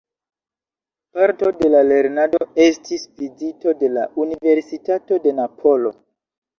Parto 1.17 1.51
de 1.59 1.69
la 1.75 1.83
lernado 1.91 2.41
estis 2.67 3.07
vizito 3.23 3.77
de 3.85 3.93
la 3.95 4.09
Universitato 4.27 5.25
de 5.29 5.39
Napolo. 5.45 5.99